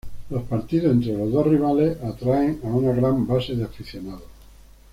Los 0.31 0.41
partidos 0.45 0.93
entre 0.95 1.15
los 1.15 1.31
dos 1.31 1.45
rivales 1.45 2.01
atraer 2.03 2.57
a 2.63 2.69
una 2.69 2.91
gran 2.91 3.27
base 3.27 3.55
de 3.55 3.65
aficionados. 3.65 4.23